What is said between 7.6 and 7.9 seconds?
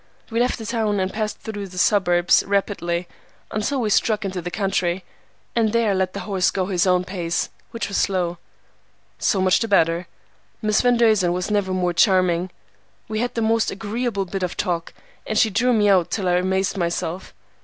which